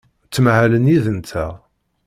[0.27, 1.53] Ttmahalen yid-nteɣ.